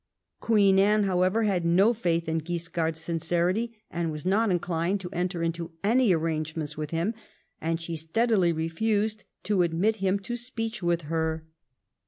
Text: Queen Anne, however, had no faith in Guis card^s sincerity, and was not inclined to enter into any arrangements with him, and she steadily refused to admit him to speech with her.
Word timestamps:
Queen 0.39 0.79
Anne, 0.79 1.03
however, 1.03 1.43
had 1.43 1.63
no 1.63 1.93
faith 1.93 2.27
in 2.27 2.39
Guis 2.39 2.67
card^s 2.67 2.95
sincerity, 2.97 3.77
and 3.91 4.11
was 4.11 4.25
not 4.25 4.49
inclined 4.49 4.99
to 5.01 5.11
enter 5.13 5.43
into 5.43 5.73
any 5.83 6.11
arrangements 6.11 6.75
with 6.75 6.89
him, 6.89 7.13
and 7.61 7.79
she 7.79 7.95
steadily 7.95 8.51
refused 8.51 9.25
to 9.43 9.61
admit 9.61 9.97
him 9.97 10.17
to 10.17 10.35
speech 10.35 10.81
with 10.81 11.03
her. 11.03 11.45